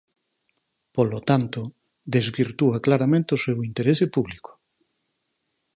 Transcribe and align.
Polo 0.95 1.19
tanto, 1.29 1.61
desvirtúa 2.15 2.77
claramente 2.85 3.31
o 3.37 3.41
seu 3.45 3.57
interese 3.69 4.05
público. 4.15 4.51